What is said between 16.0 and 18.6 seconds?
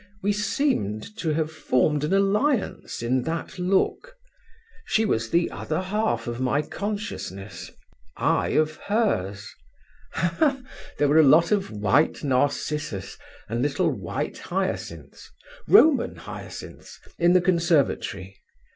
hyacinths, in the conservatory.